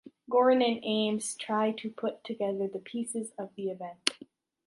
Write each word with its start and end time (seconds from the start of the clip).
Goren 0.31 0.63
and 0.63 0.83
Eames 0.83 1.35
try 1.35 1.73
to 1.73 1.91
put 1.91 2.23
together 2.23 2.67
the 2.67 2.79
pieces 2.79 3.33
of 3.37 3.53
the 3.53 3.69
event. 3.69 4.09